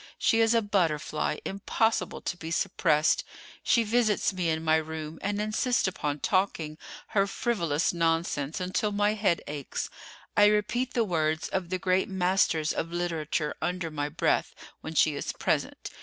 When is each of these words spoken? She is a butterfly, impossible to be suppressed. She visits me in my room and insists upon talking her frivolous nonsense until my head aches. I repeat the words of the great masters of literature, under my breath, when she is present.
She 0.17 0.39
is 0.41 0.55
a 0.55 0.63
butterfly, 0.63 1.37
impossible 1.45 2.21
to 2.21 2.35
be 2.35 2.49
suppressed. 2.49 3.23
She 3.61 3.83
visits 3.83 4.33
me 4.33 4.49
in 4.49 4.63
my 4.63 4.77
room 4.77 5.19
and 5.21 5.39
insists 5.39 5.87
upon 5.87 6.21
talking 6.21 6.79
her 7.09 7.27
frivolous 7.27 7.93
nonsense 7.93 8.59
until 8.59 8.91
my 8.91 9.13
head 9.13 9.41
aches. 9.45 9.91
I 10.35 10.45
repeat 10.47 10.95
the 10.95 11.03
words 11.03 11.49
of 11.49 11.69
the 11.69 11.77
great 11.77 12.09
masters 12.09 12.73
of 12.73 12.91
literature, 12.91 13.53
under 13.61 13.91
my 13.91 14.09
breath, 14.09 14.55
when 14.81 14.95
she 14.95 15.13
is 15.15 15.33
present. 15.33 15.91